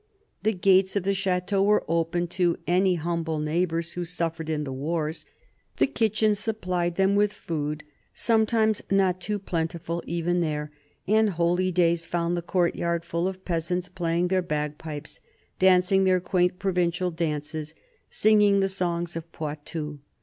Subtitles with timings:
[0.41, 4.73] The gates of the chateau were open to any humble neighbours who suffered in the
[4.73, 5.27] wars;
[5.77, 10.71] the kitchen supplied them with food, sometimes not too plentiful even there;
[11.05, 15.19] and holy days found the courtyard full of peasants playing their bagpipes,
[15.59, 17.75] dancing their quaint provincial dances,
[18.09, 19.99] singing the songs of Poitou.